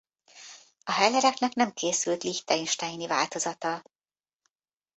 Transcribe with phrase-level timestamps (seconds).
[0.83, 3.83] A hellereknek nem készült liechtensteini változata.